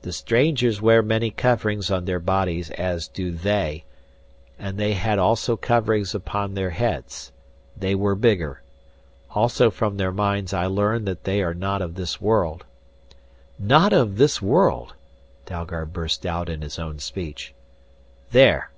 [0.00, 3.84] "The strangers wear many coverings on their bodies as do they,
[4.58, 7.32] and they had also coverings upon their heads.
[7.76, 8.62] They were bigger.
[9.32, 12.64] Also from their minds I learned that they are not of this world"
[13.74, 14.94] "Not of this world!"
[15.44, 17.52] Dalgard burst out in his own speech.
[18.30, 18.70] "There!"